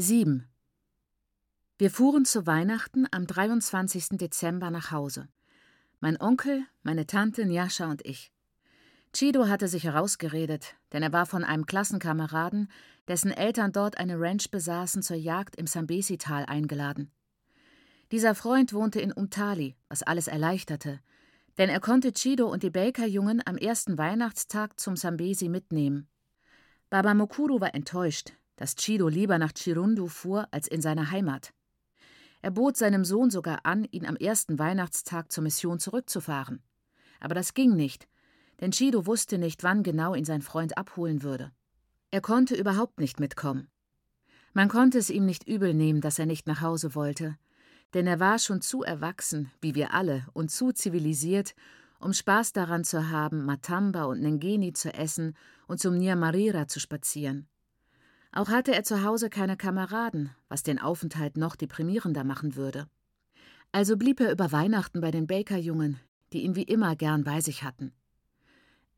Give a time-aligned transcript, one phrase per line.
[0.00, 0.46] 7.
[1.76, 4.10] Wir fuhren zu Weihnachten am 23.
[4.10, 5.26] Dezember nach Hause.
[5.98, 8.30] Mein Onkel, meine Tante, Njascha und ich.
[9.12, 12.70] Chido hatte sich herausgeredet, denn er war von einem Klassenkameraden,
[13.08, 17.10] dessen Eltern dort eine Ranch besaßen, zur Jagd im Sambesi-Tal eingeladen.
[18.12, 21.00] Dieser Freund wohnte in Umtali, was alles erleichterte,
[21.58, 26.06] denn er konnte Chido und die Baker-Jungen am ersten Weihnachtstag zum Sambesi mitnehmen.
[26.88, 31.54] Baba Mokuru war enttäuscht, dass Chido lieber nach Chirundu fuhr als in seine Heimat.
[32.42, 36.60] Er bot seinem Sohn sogar an, ihn am ersten Weihnachtstag zur Mission zurückzufahren.
[37.20, 38.08] Aber das ging nicht,
[38.60, 41.52] denn Chido wusste nicht, wann genau ihn sein Freund abholen würde.
[42.10, 43.68] Er konnte überhaupt nicht mitkommen.
[44.54, 47.38] Man konnte es ihm nicht übel nehmen, dass er nicht nach Hause wollte,
[47.94, 51.54] denn er war schon zu erwachsen, wie wir alle, und zu zivilisiert,
[52.00, 55.36] um Spaß daran zu haben, Matamba und Nengeni zu essen
[55.68, 57.48] und zum Niamarira zu spazieren.
[58.32, 62.86] Auch hatte er zu Hause keine Kameraden, was den Aufenthalt noch deprimierender machen würde.
[63.72, 65.98] Also blieb er über Weihnachten bei den Bakerjungen,
[66.32, 67.92] die ihn wie immer gern bei sich hatten.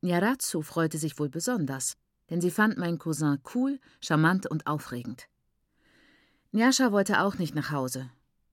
[0.03, 1.97] Nyaratsu freute sich wohl besonders,
[2.31, 5.28] denn sie fand meinen Cousin cool, charmant und aufregend.
[6.53, 8.11] Nyasha wollte auch nicht nach Hause.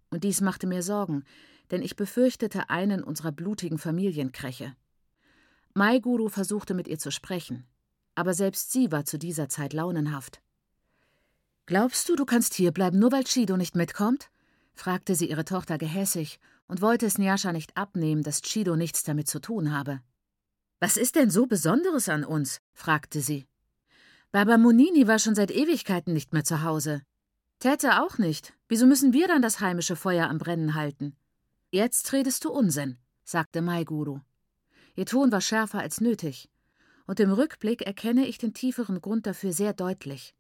[0.09, 1.23] Und dies machte mir Sorgen,
[1.71, 4.75] denn ich befürchtete einen unserer blutigen Familienkräche.
[5.73, 7.65] Maiguru versuchte mit ihr zu sprechen,
[8.15, 10.41] aber selbst sie war zu dieser Zeit launenhaft.
[11.67, 14.29] Glaubst du, du kannst hierbleiben, nur weil Chido nicht mitkommt?
[14.73, 19.27] fragte sie ihre Tochter gehässig und wollte es Nyasha nicht abnehmen, dass Chido nichts damit
[19.27, 19.99] zu tun habe.
[20.79, 22.61] Was ist denn so Besonderes an uns?
[22.73, 23.47] fragte sie.
[24.31, 27.01] Baba Munini war schon seit Ewigkeiten nicht mehr zu Hause.
[27.59, 28.53] Täte auch nicht.
[28.69, 31.17] Wieso müssen wir dann das heimische Feuer am Brennen halten?
[31.69, 34.21] Jetzt redest du Unsinn, sagte Maiguru.
[34.95, 36.49] Ihr Ton war schärfer als nötig,
[37.07, 40.33] und im Rückblick erkenne ich den tieferen Grund dafür sehr deutlich.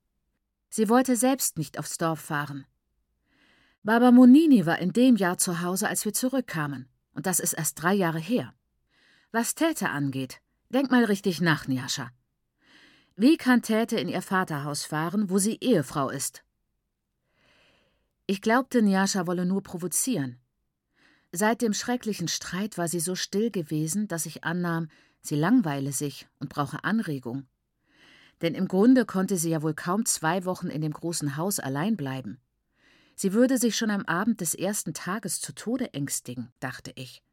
[0.77, 2.67] Sie wollte selbst nicht aufs Dorf fahren.
[3.81, 6.87] Baba Monini war in dem Jahr zu Hause, als wir zurückkamen.
[7.13, 8.53] Und das ist erst drei Jahre her.
[9.31, 12.11] Was Täte angeht, denk mal richtig nach, Nyascha.
[13.15, 16.43] Wie kann Täte in ihr Vaterhaus fahren, wo sie Ehefrau ist?
[18.27, 20.39] Ich glaubte, Nyascha wolle nur provozieren.
[21.31, 24.89] Seit dem schrecklichen Streit war sie so still gewesen, dass ich annahm,
[25.21, 27.47] sie langweile sich und brauche Anregung
[28.41, 31.97] denn im Grunde konnte sie ja wohl kaum zwei Wochen in dem großen Haus allein
[31.97, 32.39] bleiben.
[33.15, 37.23] Sie würde sich schon am Abend des ersten Tages zu Tode ängstigen, dachte ich.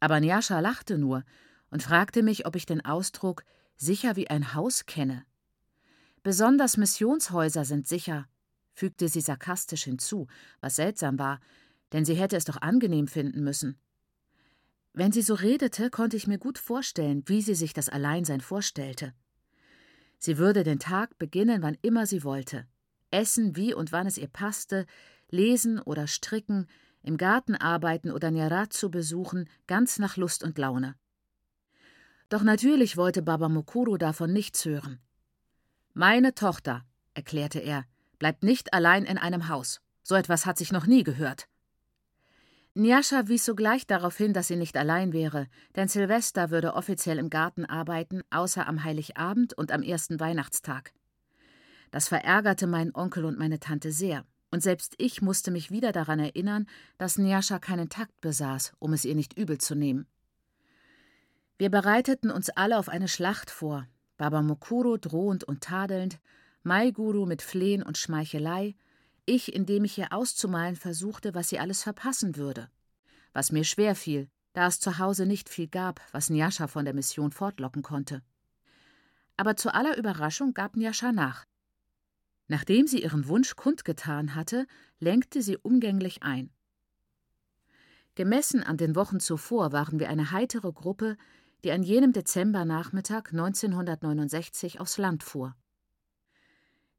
[0.00, 1.24] Aber Njascha lachte nur
[1.70, 3.44] und fragte mich, ob ich den Ausdruck
[3.76, 5.24] sicher wie ein Haus kenne.
[6.22, 8.26] Besonders Missionshäuser sind sicher,
[8.72, 10.26] fügte sie sarkastisch hinzu,
[10.60, 11.40] was seltsam war,
[11.92, 13.78] denn sie hätte es doch angenehm finden müssen.
[14.92, 19.12] Wenn sie so redete, konnte ich mir gut vorstellen, wie sie sich das Alleinsein vorstellte.
[20.18, 22.66] Sie würde den Tag beginnen, wann immer sie wollte,
[23.10, 24.86] essen, wie und wann es ihr passte,
[25.30, 26.66] lesen oder stricken,
[27.02, 30.96] im Garten arbeiten oder Nyaratsu besuchen, ganz nach Lust und Laune.
[32.28, 34.98] Doch natürlich wollte Baba Mokuro davon nichts hören.
[35.94, 36.84] Meine Tochter,
[37.14, 37.84] erklärte er,
[38.18, 39.80] bleibt nicht allein in einem Haus.
[40.02, 41.48] So etwas hat sich noch nie gehört.
[42.76, 47.30] Njascha wies sogleich darauf hin, dass sie nicht allein wäre, denn Silvester würde offiziell im
[47.30, 50.92] Garten arbeiten, außer am Heiligabend und am ersten Weihnachtstag.
[51.90, 56.18] Das verärgerte meinen Onkel und meine Tante sehr, und selbst ich musste mich wieder daran
[56.18, 56.66] erinnern,
[56.98, 60.06] dass Njascha keinen Takt besaß, um es ihr nicht übel zu nehmen.
[61.56, 63.86] Wir bereiteten uns alle auf eine Schlacht vor,
[64.18, 66.20] Baba Mokuro drohend und tadelnd,
[66.62, 68.74] Maiguru mit Flehen und Schmeichelei,
[69.26, 72.70] ich, indem ich ihr auszumalen versuchte, was sie alles verpassen würde.
[73.32, 76.94] Was mir schwer fiel, da es zu Hause nicht viel gab, was Njascha von der
[76.94, 78.22] Mission fortlocken konnte.
[79.36, 81.44] Aber zu aller Überraschung gab Njascha nach.
[82.48, 84.66] Nachdem sie ihren Wunsch kundgetan hatte,
[84.98, 86.50] lenkte sie umgänglich ein.
[88.14, 91.18] Gemessen an den Wochen zuvor waren wir eine heitere Gruppe,
[91.64, 95.54] die an jenem Dezembernachmittag 1969 aufs Land fuhr.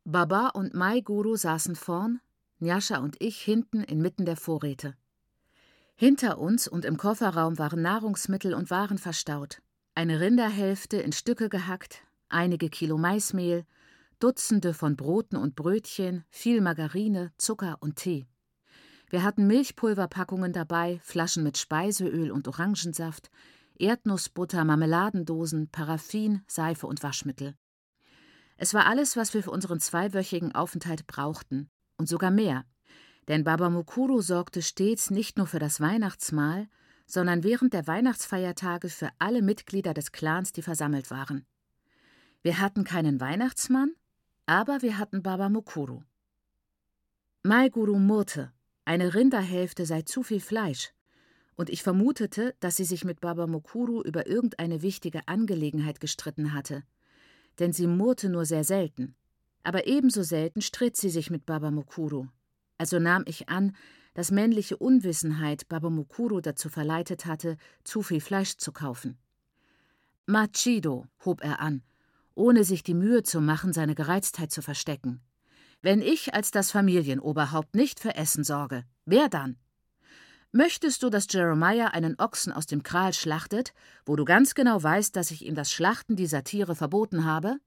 [0.03, 2.21] Baba und Mai saßen vorn,
[2.59, 4.95] Njascha und ich hinten inmitten der Vorräte.
[5.95, 9.61] Hinter uns und im Kofferraum waren Nahrungsmittel und Waren verstaut.
[9.95, 13.65] Eine Rinderhälfte in Stücke gehackt, einige Kilo Maismehl,
[14.19, 18.25] Dutzende von Broten und Brötchen, viel Margarine, Zucker und Tee.
[19.09, 23.29] Wir hatten Milchpulverpackungen dabei, Flaschen mit Speiseöl und Orangensaft,
[23.79, 27.55] Erdnussbutter, Marmeladendosen, Paraffin, Seife und Waschmittel.
[28.57, 32.65] Es war alles, was wir für unseren zweiwöchigen Aufenthalt brauchten, und sogar mehr,
[33.27, 36.67] denn Baba Mukuru sorgte stets nicht nur für das Weihnachtsmahl,
[37.05, 41.45] sondern während der Weihnachtsfeiertage für alle Mitglieder des Clans, die versammelt waren.
[42.41, 43.91] Wir hatten keinen Weihnachtsmann,
[44.45, 46.03] aber wir hatten Baba Mukuru.
[47.43, 48.51] Maiguru murrte,
[48.85, 50.93] eine Rinderhälfte sei zu viel Fleisch,
[51.55, 56.83] und ich vermutete, dass sie sich mit Baba Mukuru über irgendeine wichtige Angelegenheit gestritten hatte.
[57.57, 59.15] Denn sie murrte nur sehr selten.
[59.67, 62.27] Aber ebenso selten stritt sie sich mit Baba Mukuru.
[62.77, 63.75] Also nahm ich an,
[64.13, 69.17] dass männliche Unwissenheit Baba Mukuru dazu verleitet hatte, zu viel Fleisch zu kaufen.
[70.25, 71.83] Machido, hob er an,
[72.33, 75.19] ohne sich die Mühe zu machen, seine Gereiztheit zu verstecken.
[75.81, 79.57] Wenn ich als das Familienoberhaupt nicht für Essen sorge, wer dann?
[80.53, 83.73] Möchtest du, dass Jeremiah einen Ochsen aus dem Kral schlachtet,
[84.05, 87.57] wo du ganz genau weißt, dass ich ihm das Schlachten dieser Tiere verboten habe?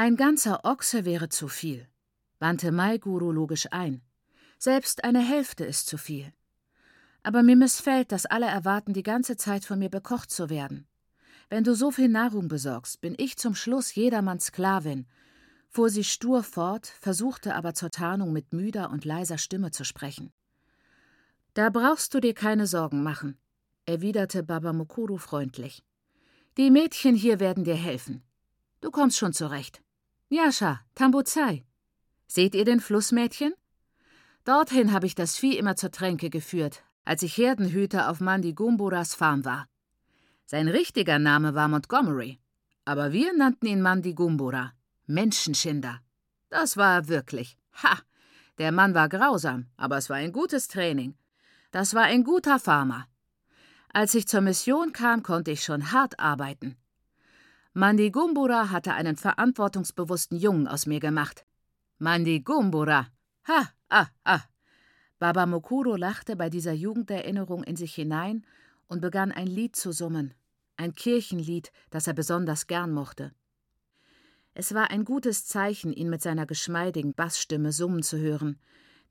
[0.00, 1.88] Ein ganzer Ochse wäre zu viel,
[2.38, 4.00] wandte Maiguru logisch ein.
[4.56, 6.32] Selbst eine Hälfte ist zu viel.
[7.24, 10.86] Aber mir missfällt, dass alle erwarten, die ganze Zeit von mir bekocht zu werden.
[11.50, 15.08] Wenn du so viel Nahrung besorgst, bin ich zum Schluss jedermanns Sklavin,
[15.68, 20.32] fuhr sie stur fort, versuchte aber zur Tarnung mit müder und leiser Stimme zu sprechen.
[21.54, 23.36] Da brauchst du dir keine Sorgen machen,
[23.84, 25.82] erwiderte Baba Mukuru freundlich.
[26.56, 28.22] Die Mädchen hier werden dir helfen.
[28.80, 29.82] Du kommst schon zurecht.
[30.30, 31.64] Nyasha, Tambuzai.
[32.26, 33.54] Seht ihr den Fluss, Mädchen?
[34.44, 39.46] Dorthin habe ich das Vieh immer zur Tränke geführt, als ich Herdenhüter auf Mandigumburas Farm
[39.46, 39.66] war.
[40.44, 42.38] Sein richtiger Name war Montgomery,
[42.84, 44.74] aber wir nannten ihn Mandigumbura,
[45.06, 46.00] Menschenschinder.
[46.50, 47.56] Das war er wirklich.
[47.82, 47.98] Ha!
[48.58, 51.14] Der Mann war grausam, aber es war ein gutes Training.
[51.70, 53.06] Das war ein guter Farmer.
[53.94, 56.76] Als ich zur Mission kam, konnte ich schon hart arbeiten.
[57.74, 61.44] Mandigumbura hatte einen verantwortungsbewussten Jungen aus mir gemacht.
[61.98, 63.08] Mandigumbura.
[63.46, 64.40] Ha, ah, ah.
[65.18, 68.46] Baba Mokuro lachte bei dieser Jugenderinnerung in sich hinein
[68.86, 70.32] und begann ein Lied zu summen,
[70.76, 73.32] ein Kirchenlied, das er besonders gern mochte.
[74.54, 78.58] Es war ein gutes Zeichen, ihn mit seiner geschmeidigen Bassstimme summen zu hören,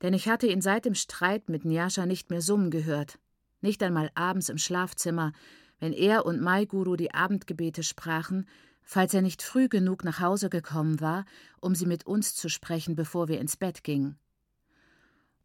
[0.02, 3.18] denn ich hatte ihn seit dem Streit mit Nyasha nicht mehr summen gehört,
[3.60, 5.32] nicht einmal abends im Schlafzimmer,
[5.80, 8.46] wenn er und Maiguru die Abendgebete sprachen,
[8.82, 11.24] falls er nicht früh genug nach Hause gekommen war,
[11.60, 14.18] um sie mit uns zu sprechen, bevor wir ins Bett gingen.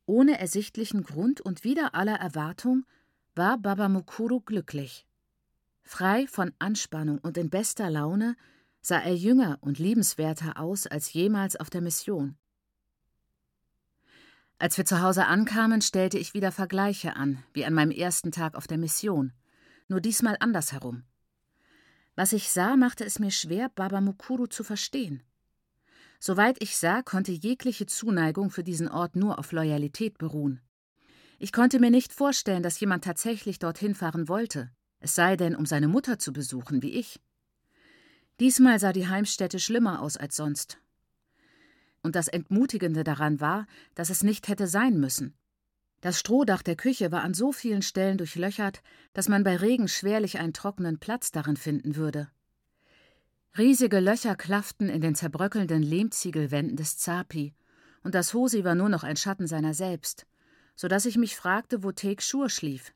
[0.05, 2.85] Ohne ersichtlichen Grund und wider aller Erwartung
[3.35, 5.05] war Baba Mukuru glücklich.
[5.81, 8.35] Frei von Anspannung und in bester Laune
[8.81, 12.37] sah er jünger und liebenswerter aus als jemals auf der Mission.
[14.59, 18.55] Als wir zu Hause ankamen, stellte ich wieder Vergleiche an, wie an meinem ersten Tag
[18.55, 19.33] auf der Mission,
[19.87, 21.03] nur diesmal andersherum.
[22.15, 25.23] Was ich sah, machte es mir schwer, Baba Mukuru zu verstehen.
[26.19, 30.61] Soweit ich sah, konnte jegliche Zuneigung für diesen Ort nur auf Loyalität beruhen.
[31.39, 35.65] Ich konnte mir nicht vorstellen, dass jemand tatsächlich dorthin fahren wollte, es sei denn, um
[35.65, 37.19] seine Mutter zu besuchen, wie ich.
[38.39, 40.77] Diesmal sah die Heimstätte schlimmer aus als sonst,
[42.03, 43.65] und das Entmutigende daran war,
[43.95, 45.33] dass es nicht hätte sein müssen.
[46.03, 48.81] Das Strohdach der Küche war an so vielen Stellen durchlöchert,
[49.13, 52.29] dass man bei Regen schwerlich einen trockenen Platz darin finden würde.
[53.57, 57.53] Riesige Löcher klafften in den zerbröckelnden Lehmziegelwänden des Zapi,
[58.03, 60.25] und das Hosi war nur noch ein Schatten seiner selbst,
[60.75, 62.93] so dass ich mich fragte, wo Tek Schur schlief.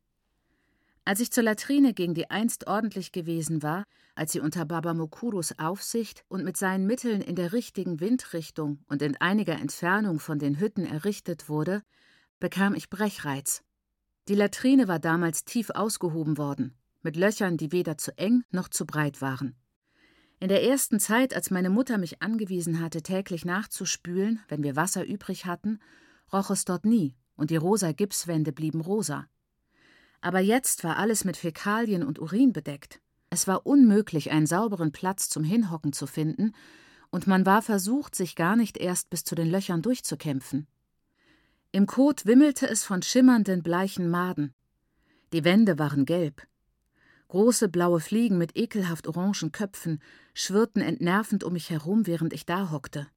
[1.06, 5.58] Als ich zur Latrine ging, die einst ordentlich gewesen war, als sie unter Baba Mokurus
[5.58, 10.60] Aufsicht und mit seinen Mitteln in der richtigen Windrichtung und in einiger Entfernung von den
[10.60, 11.84] Hütten errichtet wurde,
[12.40, 13.64] bekam ich Brechreiz.
[14.28, 18.86] Die Latrine war damals tief ausgehoben worden, mit Löchern, die weder zu eng noch zu
[18.86, 19.56] breit waren.
[20.40, 25.06] In der ersten Zeit, als meine Mutter mich angewiesen hatte, täglich nachzuspülen, wenn wir Wasser
[25.06, 25.80] übrig hatten,
[26.32, 29.28] roch es dort nie, und die rosa Gipswände blieben rosa.
[30.22, 33.02] Aber jetzt war alles mit Fäkalien und Urin bedeckt.
[33.30, 36.54] Es war unmöglich, einen sauberen Platz zum Hinhocken zu finden,
[37.10, 40.68] und man war versucht, sich gar nicht erst bis zu den Löchern durchzukämpfen.
[41.72, 44.54] Im Kot wimmelte es von schimmernden, bleichen Maden.
[45.34, 46.48] Die Wände waren gelb.
[47.28, 50.02] Große blaue Fliegen mit ekelhaft orangen Köpfen
[50.34, 53.08] schwirrten entnervend um mich herum, während ich da hockte.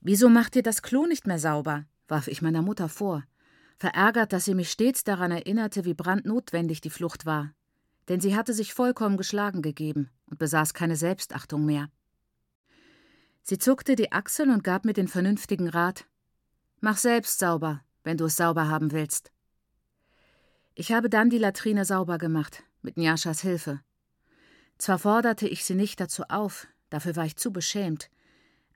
[0.00, 1.84] Wieso macht ihr das Klo nicht mehr sauber?
[2.06, 3.24] warf ich meiner Mutter vor
[3.78, 7.54] verärgert, dass sie mich stets daran erinnerte, wie brandnotwendig die Flucht war.
[8.08, 11.88] Denn sie hatte sich vollkommen geschlagen gegeben und besaß keine Selbstachtung mehr.
[13.42, 16.06] Sie zuckte die Achseln und gab mir den vernünftigen Rat:
[16.80, 19.32] Mach selbst sauber, wenn du es sauber haben willst.
[20.76, 23.80] Ich habe dann die Latrine sauber gemacht, mit Njashas Hilfe.
[24.78, 28.10] Zwar forderte ich sie nicht dazu auf, dafür war ich zu beschämt,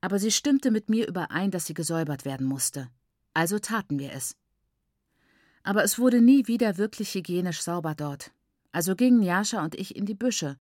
[0.00, 2.90] aber sie stimmte mit mir überein, dass sie gesäubert werden musste.
[3.34, 4.36] Also taten wir es.
[5.62, 8.32] Aber es wurde nie wieder wirklich hygienisch sauber dort.
[8.72, 10.58] Also gingen Jascha und ich in die Büsche,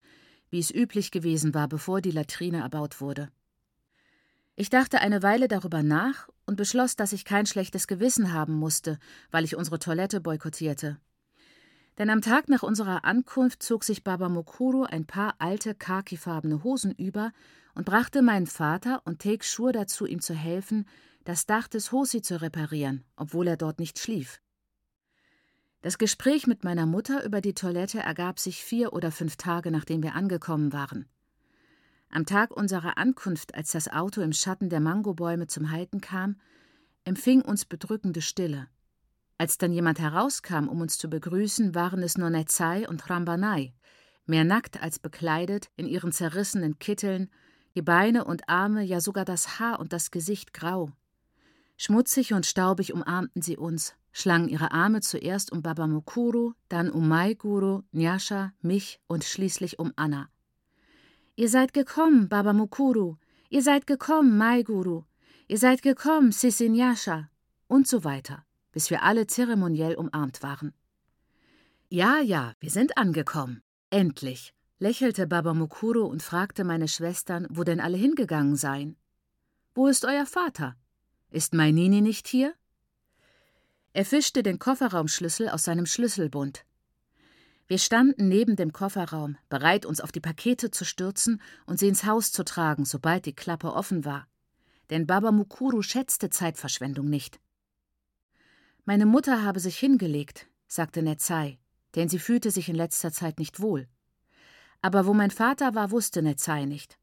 [0.51, 3.31] wie es üblich gewesen war, bevor die Latrine erbaut wurde.
[4.57, 8.99] Ich dachte eine Weile darüber nach und beschloss, dass ich kein schlechtes Gewissen haben musste,
[9.31, 10.99] weil ich unsere Toilette boykottierte.
[11.97, 16.91] Denn am Tag nach unserer Ankunft zog sich Baba Mukuru ein paar alte khakifarbene Hosen
[16.91, 17.31] über
[17.77, 20.89] und brachte meinen Vater und Take Shur dazu, ihm zu helfen,
[21.23, 24.41] das Dach des Hosi zu reparieren, obwohl er dort nicht schlief.
[25.83, 30.03] Das Gespräch mit meiner Mutter über die Toilette ergab sich vier oder fünf Tage, nachdem
[30.03, 31.09] wir angekommen waren.
[32.13, 36.41] Am Tag unserer Ankunft, als das Auto im Schatten der Mangobäume zum Halten kam,
[37.05, 38.67] empfing uns bedrückende Stille.
[39.39, 43.73] Als dann jemand herauskam, um uns zu begrüßen, waren es nur Netzai und Rambanai,
[44.27, 47.31] mehr nackt als bekleidet, in ihren zerrissenen Kitteln,
[47.77, 50.91] die Beine und Arme, ja sogar das Haar und das Gesicht grau.
[51.77, 57.09] Schmutzig und staubig umarmten sie uns, schlangen ihre Arme zuerst um Baba Mukuru, dann um
[57.09, 60.29] Maiguru, Nyasha, mich und schließlich um Anna.
[61.41, 63.17] Ihr seid gekommen, Baba Mukuru,
[63.49, 65.05] ihr seid gekommen, Maiguru,
[65.49, 67.31] ihr seid gekommen, Sisi Nyasha
[67.67, 70.75] und so weiter, bis wir alle zeremoniell umarmt waren.
[71.89, 73.63] Ja, ja, wir sind angekommen.
[73.89, 78.99] Endlich, lächelte Baba Mukuru und fragte meine Schwestern, wo denn alle hingegangen seien.
[79.75, 80.77] Wo ist euer Vater?
[81.31, 82.53] Ist Mainini nicht hier?
[83.95, 86.67] Er fischte den Kofferraumschlüssel aus seinem Schlüsselbund.
[87.71, 92.03] Wir standen neben dem Kofferraum, bereit, uns auf die Pakete zu stürzen und sie ins
[92.03, 94.27] Haus zu tragen, sobald die Klappe offen war.
[94.91, 97.39] Denn Baba Mukuru schätzte Zeitverschwendung nicht.
[98.87, 101.61] Meine Mutter habe sich hingelegt, sagte Netzai,
[101.95, 103.87] denn sie fühlte sich in letzter Zeit nicht wohl.
[104.83, 106.99] Aber wo mein Vater war, wusste Netzai nicht.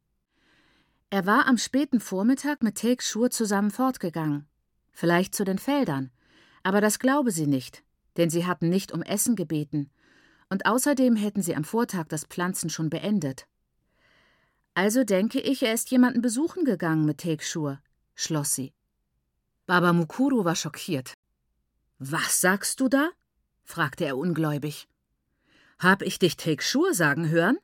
[1.09, 4.49] Er war am späten Vormittag mit Tek Schur zusammen fortgegangen.
[4.91, 6.11] Vielleicht zu den Feldern.
[6.61, 7.85] Aber das glaube sie nicht,
[8.17, 9.89] denn sie hatten nicht um Essen gebeten.
[10.49, 13.47] Und außerdem hätten sie am Vortag das Pflanzen schon beendet.
[14.73, 17.79] Also denke ich, er ist jemanden besuchen gegangen mit Tek Schur,
[18.15, 18.73] schloss sie.
[19.65, 21.13] Baba Mukuru war schockiert.
[21.99, 23.09] Was sagst du da?
[23.63, 24.87] fragte er ungläubig.
[25.79, 27.57] Hab ich dich Sure sagen hören?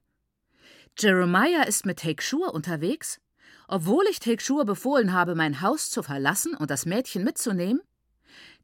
[0.97, 3.19] Jeremiah ist mit Sure unterwegs?
[3.67, 7.81] obwohl ich Sure befohlen habe, mein Haus zu verlassen und das Mädchen mitzunehmen?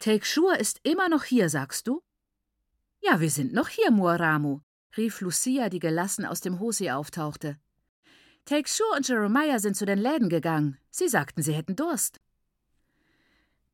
[0.03, 2.01] Sure ist immer noch hier, sagst du?
[3.01, 4.59] Ja, wir sind noch hier, Muaramu,
[4.97, 7.57] rief Lucia, die gelassen aus dem Hosi auftauchte.
[8.45, 10.77] Take Sure und Jeremiah sind zu den Läden gegangen.
[10.89, 12.19] Sie sagten, sie hätten Durst.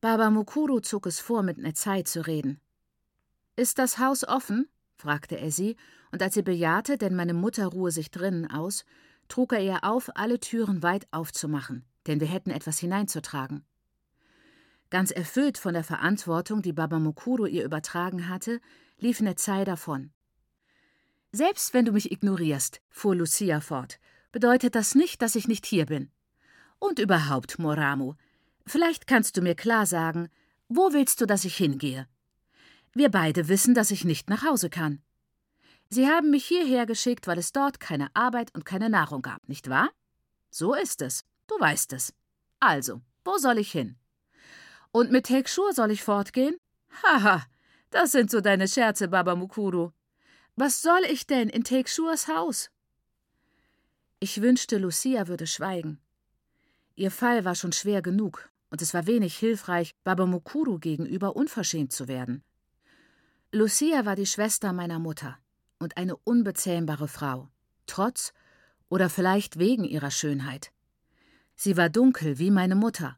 [0.00, 2.60] Baba Mukuru zog es vor, mit Nezai zu reden.
[3.56, 4.68] Ist das Haus offen?
[4.96, 5.76] fragte er sie,
[6.12, 8.84] und als sie bejahte, denn meine Mutter ruhe sich drinnen aus,
[9.28, 13.64] trug er ihr auf, alle Türen weit aufzumachen, denn wir hätten etwas hineinzutragen.
[14.90, 18.60] Ganz erfüllt von der Verantwortung, die Baba Mukuru ihr übertragen hatte,
[18.98, 20.12] lief Nezai davon.
[21.32, 23.98] Selbst wenn du mich ignorierst, fuhr Lucia fort,
[24.32, 26.10] bedeutet das nicht, dass ich nicht hier bin.
[26.78, 28.14] Und überhaupt, Moramu,
[28.66, 30.28] vielleicht kannst du mir klar sagen,
[30.68, 32.08] wo willst du, dass ich hingehe?
[32.92, 35.02] Wir beide wissen, dass ich nicht nach Hause kann.
[35.88, 39.68] Sie haben mich hierher geschickt, weil es dort keine Arbeit und keine Nahrung gab, nicht
[39.68, 39.90] wahr?
[40.50, 41.24] So ist es.
[41.46, 42.12] Du weißt es.
[42.58, 43.96] Also, wo soll ich hin?
[44.90, 46.56] Und mit Tekshur soll ich fortgehen?
[47.02, 47.44] Haha,
[47.96, 49.90] das sind so deine Scherze, Baba Mukuru.
[50.54, 52.70] Was soll ich denn in Tekshurs Haus?
[54.20, 55.98] Ich wünschte, Lucia würde schweigen.
[56.94, 61.90] Ihr Fall war schon schwer genug, und es war wenig hilfreich, Baba Mukuru gegenüber unverschämt
[61.90, 62.44] zu werden.
[63.50, 65.38] Lucia war die Schwester meiner Mutter
[65.78, 67.48] und eine unbezähmbare Frau,
[67.86, 68.34] trotz
[68.90, 70.70] oder vielleicht wegen ihrer Schönheit.
[71.54, 73.16] Sie war dunkel wie meine Mutter,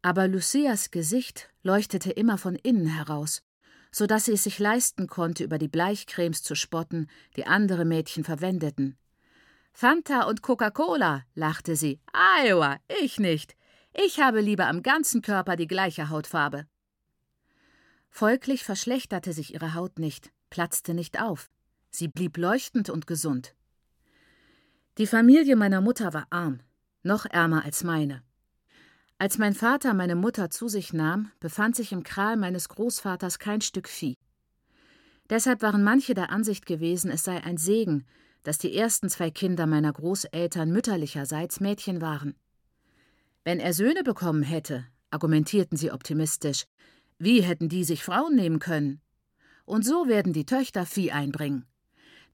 [0.00, 3.42] aber Lucias Gesicht leuchtete immer von innen heraus,
[3.90, 8.24] so dass sie es sich leisten konnte, über die Bleichcremes zu spotten, die andere Mädchen
[8.24, 8.96] verwendeten.
[9.72, 12.00] Fanta und Coca-Cola, lachte sie.
[12.12, 13.56] Iowa, ich nicht.
[13.92, 16.66] Ich habe lieber am ganzen Körper die gleiche Hautfarbe.
[18.10, 21.50] Folglich verschlechterte sich ihre Haut nicht, platzte nicht auf.
[21.90, 23.54] Sie blieb leuchtend und gesund.
[24.98, 26.60] Die Familie meiner Mutter war arm,
[27.02, 28.22] noch ärmer als meine.
[29.18, 33.62] Als mein Vater meine Mutter zu sich nahm, befand sich im Kral meines Großvaters kein
[33.62, 34.18] Stück Vieh.
[35.30, 38.04] Deshalb waren manche der Ansicht gewesen, es sei ein Segen,
[38.42, 42.34] dass die ersten zwei Kinder meiner Großeltern mütterlicherseits Mädchen waren.
[43.42, 46.66] Wenn er Söhne bekommen hätte, argumentierten sie optimistisch,
[47.18, 49.00] wie hätten die sich Frauen nehmen können?
[49.64, 51.64] Und so werden die Töchter Vieh einbringen.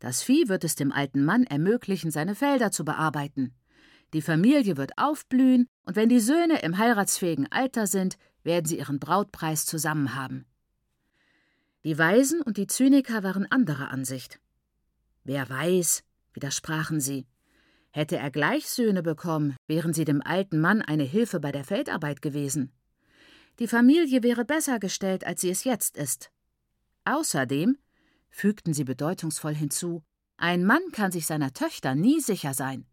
[0.01, 3.55] Das Vieh wird es dem alten Mann ermöglichen, seine Felder zu bearbeiten.
[4.13, 8.99] Die Familie wird aufblühen, und wenn die Söhne im heiratsfähigen Alter sind, werden sie ihren
[8.99, 10.45] Brautpreis zusammen haben.
[11.85, 14.41] Die Weisen und die Zyniker waren anderer Ansicht.
[15.25, 16.05] Wer weiß,
[16.35, 17.27] widersprachen sie.
[17.91, 22.23] Hätte er gleich Söhne bekommen, wären sie dem alten Mann eine Hilfe bei der Feldarbeit
[22.23, 22.73] gewesen.
[23.59, 26.31] Die Familie wäre besser gestellt, als sie es jetzt ist.
[27.05, 27.77] Außerdem,
[28.31, 30.03] fügten sie bedeutungsvoll hinzu,
[30.37, 32.87] ein Mann kann sich seiner Töchter nie sicher sein.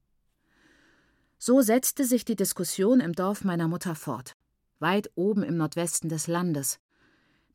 [1.41, 4.35] So setzte sich die Diskussion im Dorf meiner Mutter fort,
[4.79, 6.79] weit oben im Nordwesten des Landes,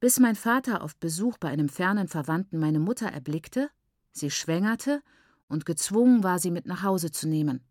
[0.00, 3.68] bis mein Vater auf Besuch bei einem fernen Verwandten meine Mutter erblickte,
[4.10, 5.02] sie schwängerte
[5.48, 7.62] und gezwungen war, sie mit nach Hause zu nehmen.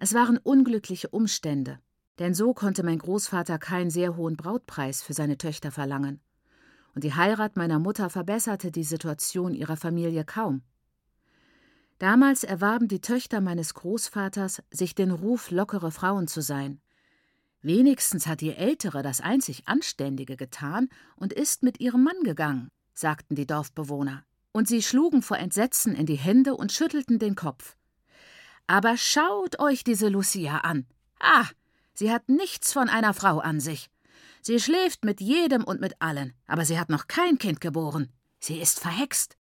[0.00, 1.78] Es waren unglückliche Umstände,
[2.18, 6.20] denn so konnte mein Großvater keinen sehr hohen Brautpreis für seine Töchter verlangen.
[6.96, 10.62] Und die Heirat meiner Mutter verbesserte die Situation ihrer Familie kaum.
[12.02, 16.80] Damals erwarben die Töchter meines Großvaters sich den Ruf, lockere Frauen zu sein.
[17.60, 23.36] Wenigstens hat die Ältere das einzig Anständige getan und ist mit ihrem Mann gegangen, sagten
[23.36, 24.24] die Dorfbewohner.
[24.50, 27.76] Und sie schlugen vor Entsetzen in die Hände und schüttelten den Kopf.
[28.66, 30.86] Aber schaut euch diese Lucia an.
[31.20, 31.46] Ah,
[31.94, 33.90] Sie hat nichts von einer Frau an sich.
[34.40, 38.12] Sie schläft mit jedem und mit allen, aber sie hat noch kein Kind geboren.
[38.40, 39.36] Sie ist verhext.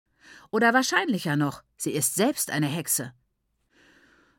[0.51, 3.11] Oder wahrscheinlicher noch, sie ist selbst eine Hexe.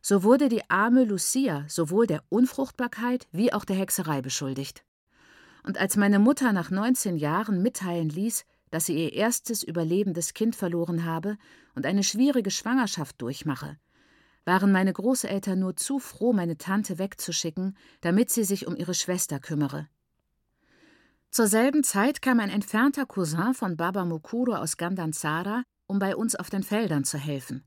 [0.00, 4.84] So wurde die arme Lucia sowohl der Unfruchtbarkeit wie auch der Hexerei beschuldigt.
[5.64, 10.56] Und als meine Mutter nach 19 Jahren mitteilen ließ, dass sie ihr erstes überlebendes Kind
[10.56, 11.36] verloren habe
[11.74, 13.76] und eine schwierige Schwangerschaft durchmache,
[14.44, 19.38] waren meine Großeltern nur zu froh, meine Tante wegzuschicken, damit sie sich um ihre Schwester
[19.40, 19.88] kümmere.
[21.30, 26.34] Zur selben Zeit kam ein entfernter Cousin von Baba Mukuro aus Gandanzara, um bei uns
[26.34, 27.64] auf den Feldern zu helfen.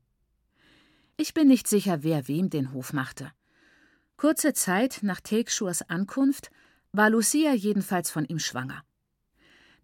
[1.16, 3.30] Ich bin nicht sicher, wer wem den Hof machte.
[4.16, 6.50] Kurze Zeit nach Tekshurs Ankunft
[6.90, 8.82] war Lucia jedenfalls von ihm schwanger.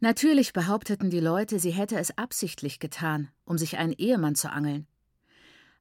[0.00, 4.88] Natürlich behaupteten die Leute, sie hätte es absichtlich getan, um sich einen Ehemann zu angeln.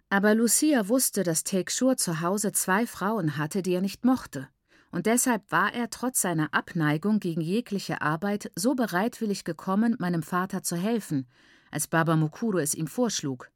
[0.10, 4.50] Aber Lucia wusste, dass Tekshur zu Hause zwei Frauen hatte, die er nicht mochte,
[4.92, 10.62] und deshalb war er trotz seiner Abneigung gegen jegliche Arbeit so bereitwillig gekommen, meinem Vater
[10.62, 11.28] zu helfen,
[11.72, 13.50] als Baba Mukuru es ihm vorschlug.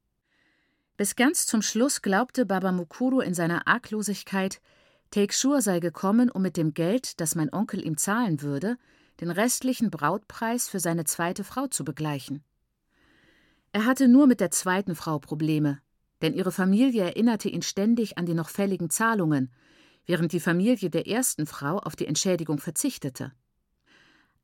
[0.97, 4.61] Bis ganz zum Schluss glaubte Baba Mukuru in seiner Arglosigkeit,
[5.11, 8.77] Tekshur sei gekommen, um mit dem Geld, das mein Onkel ihm zahlen würde,
[9.19, 12.43] den restlichen Brautpreis für seine zweite Frau zu begleichen.
[13.71, 15.79] Er hatte nur mit der zweiten Frau Probleme,
[16.21, 19.51] denn ihre Familie erinnerte ihn ständig an die noch fälligen Zahlungen,
[20.05, 23.33] während die Familie der ersten Frau auf die Entschädigung verzichtete.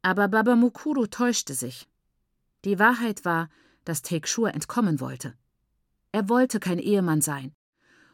[0.01, 1.87] Aber Baba Mukuru täuschte sich.
[2.65, 3.49] Die Wahrheit war,
[3.85, 5.33] dass Tekshur entkommen wollte.
[6.11, 7.53] Er wollte kein Ehemann sein.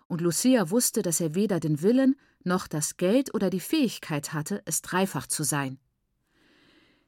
[0.08, 4.62] Und Lucia wusste, dass er weder den Willen noch das Geld oder die Fähigkeit hatte,
[4.66, 5.80] es dreifach zu sein.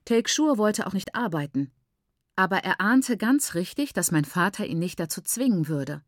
[0.06, 1.72] Tekshur wollte auch nicht arbeiten.
[2.36, 6.04] Aber er ahnte ganz richtig, dass mein Vater ihn nicht dazu zwingen würde.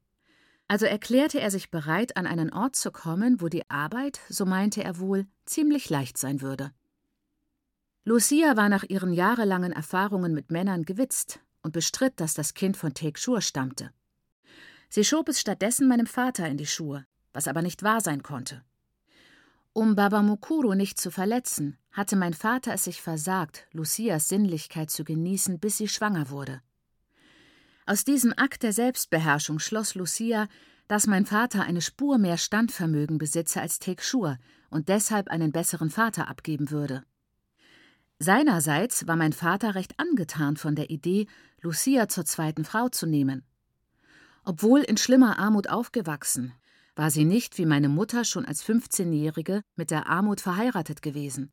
[0.67, 4.83] Also erklärte er sich bereit, an einen Ort zu kommen, wo die Arbeit, so meinte
[4.83, 6.71] er wohl, ziemlich leicht sein würde.
[8.03, 12.95] Lucia war nach ihren jahrelangen Erfahrungen mit Männern gewitzt und bestritt, dass das Kind von
[12.95, 13.91] Tekshur stammte.
[14.89, 18.63] Sie schob es stattdessen meinem Vater in die Schuhe, was aber nicht wahr sein konnte.
[19.73, 25.03] Um Baba Mukuru nicht zu verletzen, hatte mein Vater es sich versagt, Lucias Sinnlichkeit zu
[25.03, 26.61] genießen, bis sie schwanger wurde.
[27.85, 30.47] Aus diesem Akt der Selbstbeherrschung schloss Lucia,
[30.87, 36.27] dass mein Vater eine Spur mehr Standvermögen besitze als Tekshur und deshalb einen besseren Vater
[36.27, 37.03] abgeben würde.
[38.23, 41.25] Seinerseits war mein Vater recht angetan von der Idee,
[41.59, 43.43] Lucia zur zweiten Frau zu nehmen.
[44.45, 46.53] Obwohl in schlimmer Armut aufgewachsen,
[46.95, 51.51] war sie nicht wie meine Mutter schon als 15-Jährige mit der Armut verheiratet gewesen.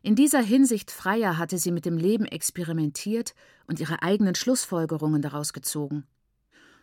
[0.00, 3.34] In dieser Hinsicht freier hatte sie mit dem Leben experimentiert
[3.66, 6.06] und ihre eigenen Schlussfolgerungen daraus gezogen.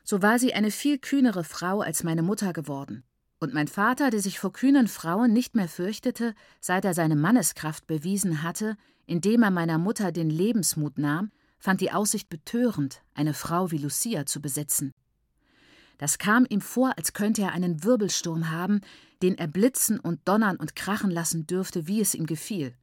[0.04, 3.06] So war sie eine viel kühnere Frau als meine Mutter geworden.
[3.42, 7.88] Und mein Vater, der sich vor kühnen Frauen nicht mehr fürchtete, seit er seine Manneskraft
[7.88, 8.78] bewiesen hatte,
[9.08, 14.28] indem er meiner Mutter den Lebensmut nahm, fand die Aussicht betörend, eine Frau wie Lucia
[14.28, 14.92] zu besitzen.
[15.98, 18.82] Das kam ihm vor, als könnte er einen Wirbelsturm haben,
[19.24, 22.76] den er blitzen und donnern und krachen lassen dürfte, wie es ihm gefiel.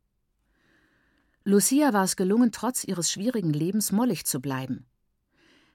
[1.44, 4.87] Lucia war es gelungen, trotz ihres schwierigen Lebens mollig zu bleiben.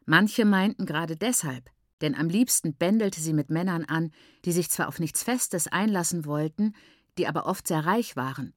[0.05, 1.69] Manche meinten gerade deshalb,
[2.03, 4.11] denn am liebsten bändelte sie mit Männern an,
[4.45, 6.75] die sich zwar auf nichts Festes einlassen wollten,
[7.17, 8.53] die aber oft sehr reich waren.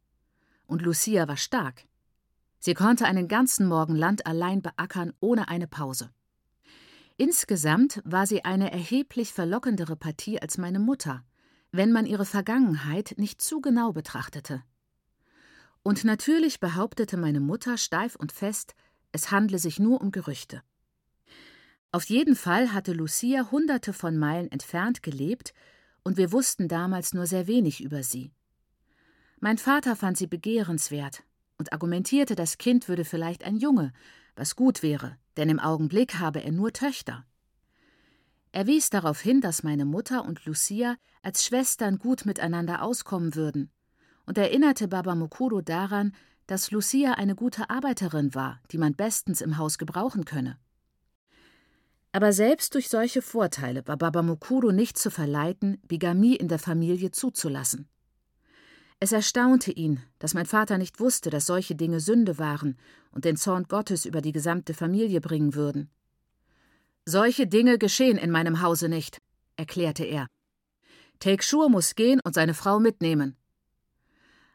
[0.67, 1.85] Und Lucia war stark.
[2.59, 6.11] Sie konnte einen ganzen Morgen Land allein beackern, ohne eine Pause.
[7.17, 11.25] Insgesamt war sie eine erheblich verlockendere Partie als meine Mutter,
[11.71, 14.63] wenn man ihre Vergangenheit nicht zu genau betrachtete.
[15.85, 18.75] Und natürlich behauptete meine Mutter steif und fest,
[19.13, 20.63] es handle sich nur um Gerüchte.
[21.97, 25.55] Auf jeden Fall hatte Lucia hunderte von Meilen entfernt gelebt,
[26.05, 28.33] und wir wussten damals nur sehr wenig über sie.
[29.41, 31.23] Mein Vater fand sie begehrenswert
[31.57, 33.95] und argumentierte, das Kind würde vielleicht ein Junge,
[34.35, 37.25] was gut wäre, denn im Augenblick habe er nur Töchter.
[38.53, 43.71] Er wies darauf hin, dass meine Mutter und Lucia als Schwestern gut miteinander auskommen würden
[44.27, 46.15] und erinnerte Baba Mukuro daran,
[46.47, 50.59] dass Lucia eine gute Arbeiterin war, die man bestens im Haus gebrauchen könne.
[52.17, 57.11] Aber selbst durch solche Vorteile war Baba Mukuro nicht zu verleiten, Bigamie in der Familie
[57.11, 57.91] zuzulassen.
[58.99, 62.79] Es erstaunte ihn, dass mein Vater nicht wusste, dass solche Dinge Sünde waren
[63.11, 65.91] und den Zorn Gottes über die gesamte Familie bringen würden.
[67.05, 69.21] Solche Dinge geschehen in meinem Hause nicht,
[69.57, 70.27] erklärte er.
[71.19, 73.37] Tekshur muss gehen und seine Frau mitnehmen.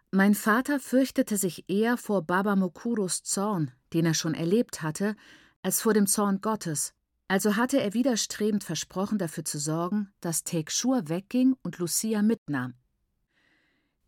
[0.09, 5.15] Mein Vater fürchtete sich eher vor Baba Mokuros Zorn, den er schon erlebt hatte,
[5.61, 6.95] als vor dem Zorn Gottes,
[7.31, 12.73] also hatte er widerstrebend versprochen, dafür zu sorgen, dass Tekshur wegging und Lucia mitnahm.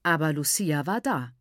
[0.03, 1.31] Aber Lucia war da.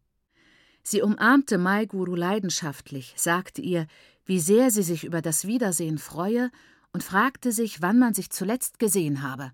[0.85, 3.89] Sie umarmte Maiguru leidenschaftlich, sagte ihr,
[4.25, 6.53] wie sehr sie sich über das Wiedersehen freue
[6.93, 9.51] und fragte sich, wann man sich zuletzt gesehen habe.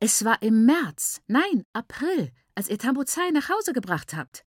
[0.00, 4.46] Es war im März, nein, April, als ihr Tambuzai nach Hause gebracht habt.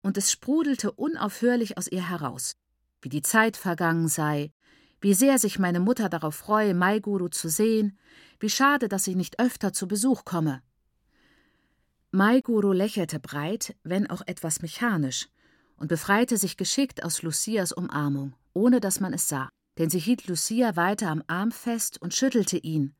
[0.00, 2.54] Und es sprudelte unaufhörlich aus ihr heraus,
[3.00, 4.52] wie die Zeit vergangen sei,
[5.02, 7.98] wie sehr sich meine Mutter darauf freue, Maiguru zu sehen,
[8.38, 10.62] wie schade, dass sie nicht öfter zu Besuch komme.
[12.12, 15.28] Maiguru lächelte breit, wenn auch etwas mechanisch,
[15.76, 20.28] und befreite sich geschickt aus Lucias Umarmung, ohne dass man es sah, denn sie hielt
[20.28, 22.94] Lucia weiter am Arm fest und schüttelte ihn,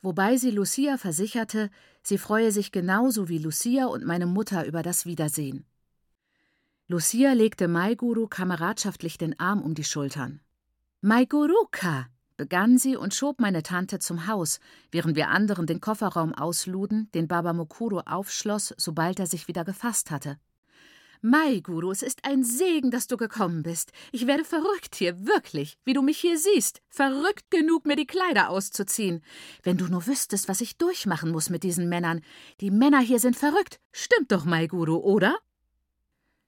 [0.00, 1.70] wobei sie Lucia versicherte,
[2.04, 5.64] sie freue sich genauso wie Lucia und meine Mutter über das Wiedersehen.
[6.86, 10.40] Lucia legte Maiguru kameradschaftlich den Arm um die Schultern.
[11.00, 14.58] Maiguruka, begann sie und schob meine Tante zum Haus,
[14.90, 20.10] während wir anderen den Kofferraum ausluden, den Baba Mokuro aufschloss, sobald er sich wieder gefasst
[20.10, 20.40] hatte.
[21.20, 23.92] Mai, Guru, es ist ein Segen, dass du gekommen bist.
[24.10, 26.80] Ich werde verrückt hier, wirklich, wie du mich hier siehst.
[26.88, 29.22] Verrückt genug, mir die Kleider auszuziehen.
[29.62, 32.22] Wenn du nur wüsstest, was ich durchmachen muss mit diesen Männern.
[32.60, 33.78] Die Männer hier sind verrückt.
[33.92, 35.38] Stimmt doch, Mai, Guru, oder?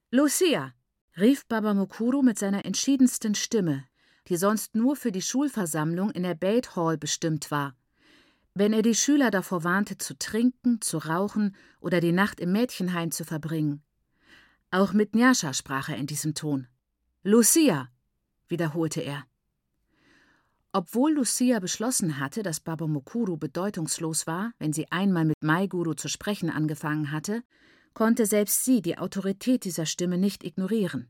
[0.09, 0.73] Lucia,
[1.17, 3.85] rief Baba Mokuru mit seiner entschiedensten Stimme,
[4.27, 7.75] die sonst nur für die Schulversammlung in der Bait Hall bestimmt war.
[8.53, 13.11] Wenn er die Schüler davor warnte, zu trinken, zu rauchen oder die Nacht im Mädchenhain
[13.11, 13.81] zu verbringen.
[14.71, 16.67] Auch mit Nyasha sprach er in diesem Ton.
[17.23, 17.89] Lucia,
[18.47, 19.25] wiederholte er.
[20.73, 26.07] Obwohl Lucia beschlossen hatte, dass Baba Mukuru bedeutungslos war, wenn sie einmal mit Maiguru zu
[26.07, 27.43] sprechen angefangen hatte,
[27.93, 31.09] konnte selbst sie die Autorität dieser Stimme nicht ignorieren.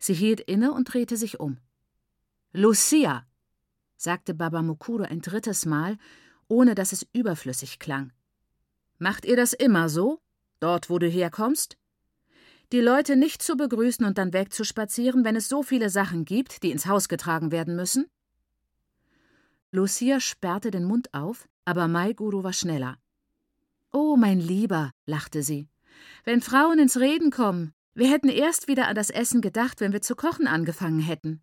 [0.00, 1.58] Sie hielt inne und drehte sich um.
[2.58, 3.24] Lucia,
[3.96, 5.96] sagte Baba Mukuro ein drittes Mal,
[6.48, 8.12] ohne dass es überflüssig klang.
[8.98, 10.18] Macht ihr das immer so,
[10.58, 11.78] dort wo du herkommst?
[12.72, 16.72] Die Leute nicht zu begrüßen und dann wegzuspazieren, wenn es so viele Sachen gibt, die
[16.72, 18.06] ins Haus getragen werden müssen?
[19.70, 22.98] Lucia sperrte den Mund auf, aber Maiguru war schneller.
[23.92, 25.68] Oh, mein Lieber, lachte sie.
[26.24, 30.02] Wenn Frauen ins Reden kommen, wir hätten erst wieder an das Essen gedacht, wenn wir
[30.02, 31.40] zu kochen angefangen hätten.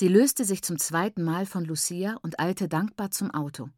[0.00, 3.68] Sie löste sich zum zweiten Mal von Lucia und eilte dankbar zum Auto.